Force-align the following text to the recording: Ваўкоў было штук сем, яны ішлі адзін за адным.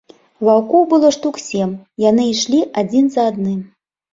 Ваўкоў 0.47 0.87
было 0.93 1.11
штук 1.17 1.35
сем, 1.49 1.75
яны 2.09 2.27
ішлі 2.33 2.63
адзін 2.85 3.05
за 3.17 3.31
адным. 3.35 3.57